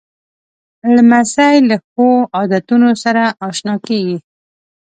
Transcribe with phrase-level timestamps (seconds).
[0.95, 2.07] لمسی له ښو
[2.37, 4.17] عادتونو سره اشنا کېږي.